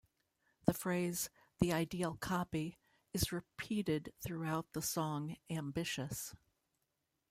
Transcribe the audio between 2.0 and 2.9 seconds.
copy"